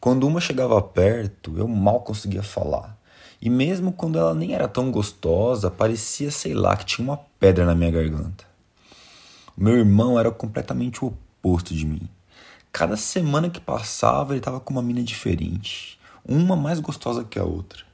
[0.00, 2.98] Quando uma chegava perto, eu mal conseguia falar.
[3.40, 7.64] E mesmo quando ela nem era tão gostosa, parecia, sei lá, que tinha uma pedra
[7.64, 8.44] na minha garganta.
[9.56, 12.08] Meu irmão era completamente o oposto de mim.
[12.72, 15.94] Cada semana que passava, ele estava com uma mina diferente
[16.26, 17.84] uma mais gostosa que a outra.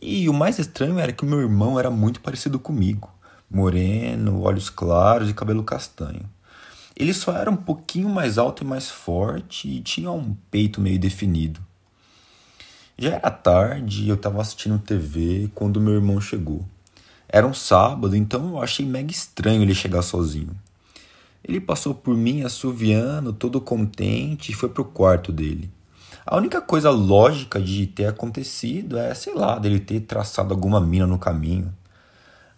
[0.00, 3.10] E o mais estranho era que meu irmão era muito parecido comigo,
[3.50, 6.28] moreno, olhos claros e cabelo castanho.
[6.96, 10.98] Ele só era um pouquinho mais alto e mais forte e tinha um peito meio
[10.98, 11.60] definido.
[12.96, 16.64] Já era tarde e eu estava assistindo TV quando meu irmão chegou.
[17.26, 20.54] Era um sábado, então eu achei mega estranho ele chegar sozinho.
[21.42, 25.70] Ele passou por mim assoviando, todo contente, e foi pro quarto dele.
[26.26, 31.06] A única coisa lógica de ter acontecido é, sei lá, dele ter traçado alguma mina
[31.06, 31.74] no caminho.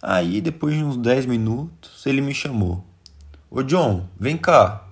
[0.05, 2.85] Aí, depois de uns 10 minutos, ele me chamou.
[3.49, 4.89] Ô John, vem cá.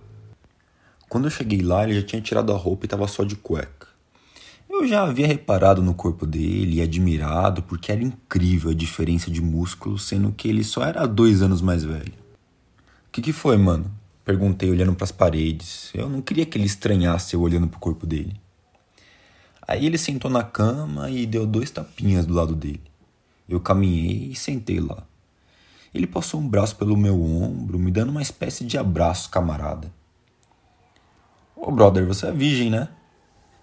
[1.08, 3.88] Quando eu cheguei lá, ele já tinha tirado a roupa e estava só de cueca.
[4.68, 9.42] Eu já havia reparado no corpo dele e admirado porque era incrível a diferença de
[9.42, 12.14] músculo, sendo que ele só era dois anos mais velho.
[13.08, 13.90] O que, que foi, mano?
[14.24, 15.90] Perguntei olhando para as paredes.
[15.92, 18.40] Eu não queria que ele estranhasse eu olhando para o corpo dele.
[19.66, 22.89] Aí ele sentou na cama e deu dois tapinhas do lado dele.
[23.50, 25.04] Eu caminhei e sentei lá.
[25.92, 29.92] Ele passou um braço pelo meu ombro, me dando uma espécie de abraço, camarada.
[31.56, 32.88] Ô oh, brother, você é virgem, né?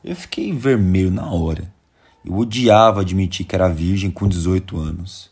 [0.04, 1.74] Eu fiquei vermelho na hora.
[2.24, 5.32] Eu odiava admitir que era virgem com 18 anos.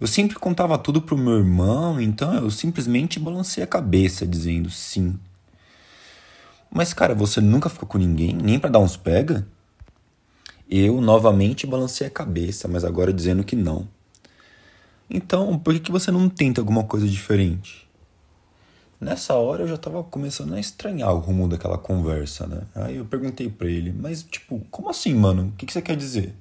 [0.00, 5.18] Eu sempre contava tudo pro meu irmão, então eu simplesmente balancei a cabeça, dizendo sim.
[6.70, 9.46] Mas, cara, você nunca ficou com ninguém, nem para dar uns pega?
[10.68, 13.88] Eu novamente balancei a cabeça, mas agora dizendo que não.
[15.08, 17.88] Então, por que, você não tenta alguma coisa diferente?
[19.00, 22.62] Nessa hora eu já estava começando a estranhar o rumo daquela conversa, né?
[22.74, 25.48] Aí eu perguntei para ele, mas tipo, como assim, mano?
[25.48, 26.34] O que, que você quer dizer?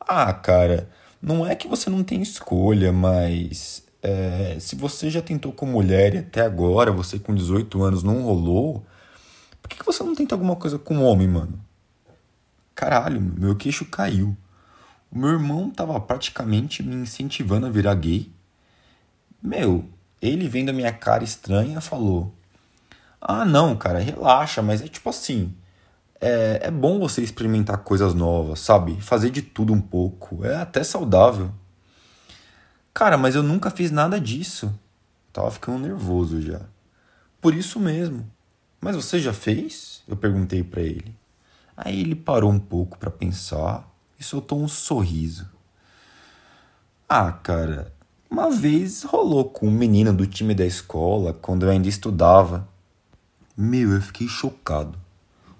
[0.00, 0.88] Ah, cara,
[1.20, 6.14] não é que você não tem escolha, mas é, se você já tentou com mulher
[6.14, 8.86] e até agora você com 18 anos não rolou,
[9.60, 11.60] por que, que você não tenta alguma coisa com homem, mano?
[12.74, 14.36] Caralho, meu queixo caiu.
[15.10, 18.30] O meu irmão tava praticamente me incentivando a virar gay.
[19.42, 19.88] Meu,
[20.20, 22.34] ele vendo a minha cara estranha falou:
[23.20, 25.54] Ah, não, cara, relaxa, mas é tipo assim.
[26.20, 29.00] É, é bom você experimentar coisas novas, sabe?
[29.00, 30.44] Fazer de tudo um pouco.
[30.44, 31.52] É até saudável.
[32.92, 34.76] Cara, mas eu nunca fiz nada disso.
[35.32, 36.60] Tava ficando nervoso já.
[37.40, 38.28] Por isso mesmo.
[38.80, 40.02] Mas você já fez?
[40.08, 41.14] Eu perguntei para ele.
[41.76, 43.87] Aí ele parou um pouco para pensar
[44.18, 45.48] e soltou um sorriso.
[47.08, 47.92] Ah, cara,
[48.30, 52.68] uma vez rolou com um menino do time da escola quando eu ainda estudava.
[53.56, 54.98] Meu, eu fiquei chocado.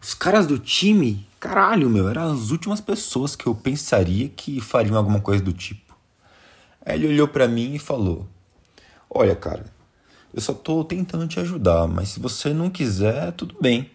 [0.00, 4.96] Os caras do time, caralho, meu, eram as últimas pessoas que eu pensaria que fariam
[4.96, 5.96] alguma coisa do tipo.
[6.84, 8.28] Aí ele olhou para mim e falou:
[9.10, 9.66] Olha, cara,
[10.32, 13.90] eu só tô tentando te ajudar, mas se você não quiser, tudo bem.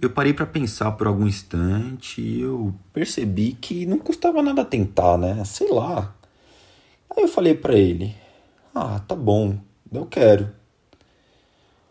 [0.00, 5.18] Eu parei para pensar por algum instante e eu percebi que não custava nada tentar,
[5.18, 5.44] né?
[5.44, 6.14] Sei lá.
[7.10, 8.14] Aí eu falei para ele:
[8.74, 9.58] "Ah, tá bom,
[9.92, 10.50] eu quero".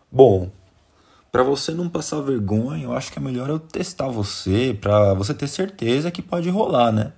[0.10, 0.50] Bom,
[1.32, 5.34] para você não passar vergonha, eu acho que é melhor eu testar você, para você
[5.34, 7.12] ter certeza que pode rolar, né?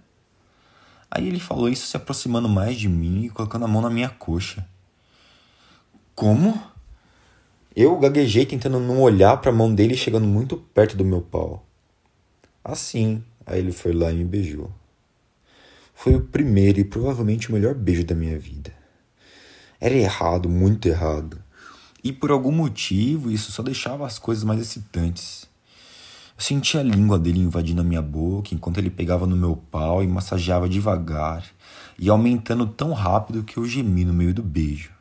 [1.12, 4.10] Aí ele falou isso se aproximando mais de mim e colocando a mão na minha
[4.10, 4.68] coxa.
[6.16, 6.62] Como?
[7.76, 11.66] Eu gaguejei tentando não olhar para a mão dele chegando muito perto do meu pau.
[12.64, 14.72] Assim, aí ele foi lá e me beijou.
[15.94, 18.74] Foi o primeiro e provavelmente o melhor beijo da minha vida.
[19.80, 21.42] Era errado, muito errado.
[22.04, 25.48] E por algum motivo isso só deixava as coisas mais excitantes.
[26.36, 30.02] Eu sentia a língua dele invadindo a minha boca enquanto ele pegava no meu pau
[30.02, 31.46] e massageava devagar,
[32.00, 34.99] e aumentando tão rápido que eu gemi no meio do beijo.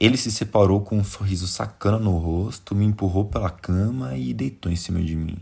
[0.00, 4.70] Ele se separou com um sorriso sacana no rosto, me empurrou pela cama e deitou
[4.70, 5.36] em cima de mim.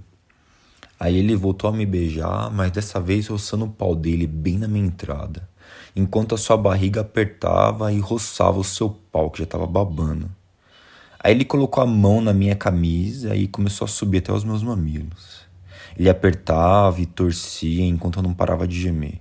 [0.98, 4.66] Aí ele voltou a me beijar, mas dessa vez roçando o pau dele bem na
[4.66, 5.46] minha entrada,
[5.94, 10.30] enquanto a sua barriga apertava e roçava o seu pau que já estava babando.
[11.18, 14.62] Aí ele colocou a mão na minha camisa e começou a subir até os meus
[14.62, 15.44] mamilos.
[15.98, 19.20] Ele apertava e torcia enquanto eu não parava de gemer.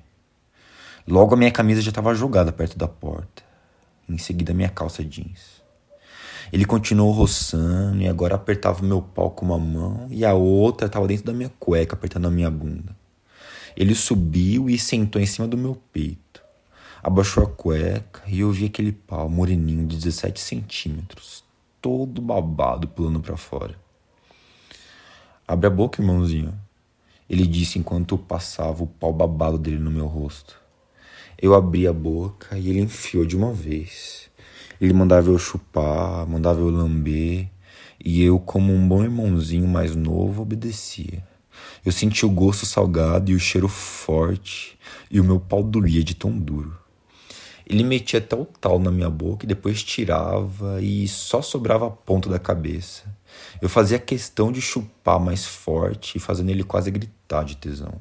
[1.06, 3.44] Logo a minha camisa já estava jogada perto da porta.
[4.08, 5.64] Em seguida minha calça jeans.
[6.54, 10.88] Ele continuou roçando e agora apertava o meu pau com uma mão e a outra
[10.88, 12.96] estava dentro da minha cueca apertando a minha bunda.
[13.76, 16.42] Ele subiu e sentou em cima do meu peito.
[17.04, 21.44] Abaixou a cueca e eu vi aquele pau moreninho de 17 centímetros,
[21.82, 23.76] todo babado pulando para fora.
[25.48, 26.54] Abre a boca, irmãozinho.
[27.30, 30.60] Ele disse enquanto passava o pau babado dele no meu rosto.
[31.42, 34.30] Eu abri a boca e ele enfiou de uma vez.
[34.80, 37.50] Ele mandava eu chupar, mandava eu lamber,
[38.04, 41.24] e eu, como um bom irmãozinho mais novo, obedecia.
[41.86, 44.78] Eu sentia o gosto salgado e o cheiro forte,
[45.10, 46.78] e o meu pau doía de tão duro.
[47.68, 51.92] Ele metia até o tal na minha boca e depois tirava e só sobrava a
[51.92, 53.04] ponta da cabeça.
[53.62, 58.00] Eu fazia questão de chupar mais forte, fazendo ele quase gritar de tesão.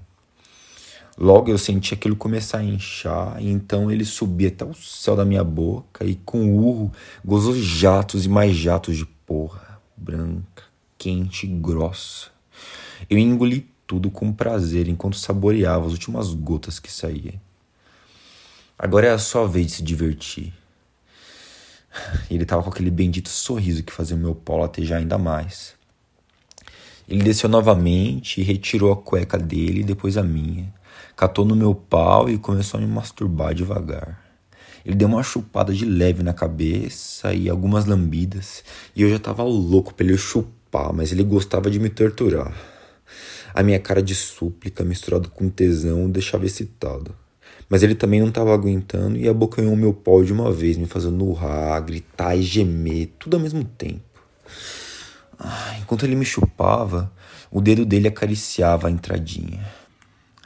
[1.17, 5.25] Logo eu senti aquilo começar a inchar, e então ele subia até o céu da
[5.25, 6.93] minha boca e com urro
[7.25, 10.65] gozou jatos e mais jatos de porra, branca,
[10.99, 12.31] quente e grossa.
[13.09, 17.41] Eu engoli tudo com prazer enquanto saboreava as últimas gotas que saíam.
[18.77, 20.53] Agora é a sua vez de se divertir.
[22.29, 25.75] Ele estava com aquele bendito sorriso que fazia o meu pau latejar ainda mais.
[27.09, 30.73] Ele desceu novamente e retirou a cueca dele e depois a minha.
[31.17, 34.23] Catou no meu pau e começou a me masturbar devagar.
[34.85, 38.63] Ele deu uma chupada de leve na cabeça e algumas lambidas,
[38.95, 42.53] e eu já estava louco para ele chupar, mas ele gostava de me torturar.
[43.55, 47.15] A minha cara de súplica misturado com tesão deixava excitado.
[47.69, 50.87] Mas ele também não estava aguentando e abocanhou o meu pau de uma vez, me
[50.87, 54.03] fazendo urrar, gritar e gemer, tudo ao mesmo tempo.
[55.39, 57.13] Ah, enquanto ele me chupava,
[57.51, 59.65] o dedo dele acariciava a entradinha.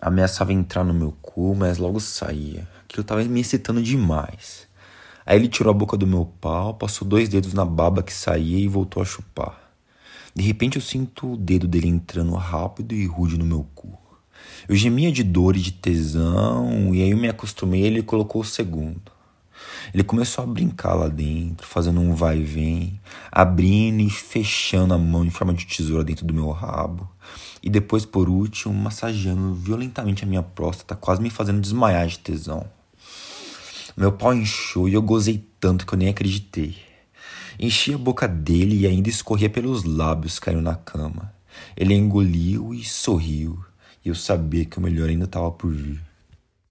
[0.01, 2.69] Ameaçava entrar no meu cu, mas logo saía.
[2.85, 4.69] Aquilo estava me excitando demais.
[5.27, 8.59] Aí ele tirou a boca do meu pau, passou dois dedos na baba que saía
[8.59, 9.61] e voltou a chupar.
[10.35, 13.99] De repente eu sinto o dedo dele entrando rápido e rude no meu cu.
[14.69, 18.43] Eu gemia de dor e de tesão, e aí eu me acostumei e ele colocou
[18.43, 19.18] o segundo.
[19.93, 24.99] Ele começou a brincar lá dentro, fazendo um vai e vem, abrindo e fechando a
[24.99, 27.09] mão em forma de tesoura dentro do meu rabo.
[27.63, 32.67] E depois, por último, massageando violentamente a minha próstata, quase me fazendo desmaiar de tesão.
[33.97, 36.77] Meu pau inchou e eu gozei tanto que eu nem acreditei.
[37.59, 41.33] Enchi a boca dele e ainda escorria pelos lábios, caiu na cama.
[41.77, 43.59] Ele engoliu e sorriu,
[44.05, 46.08] e eu sabia que o melhor ainda estava por vir.